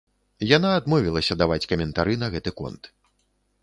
Яна 0.57 0.71
адмовілася 0.79 1.39
даваць 1.43 1.61
каментары 1.75 2.19
на 2.25 2.35
гэты 2.37 2.59
конт. 2.63 2.83